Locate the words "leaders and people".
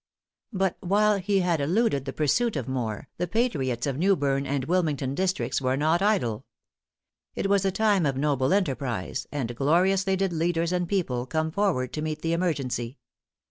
10.33-11.27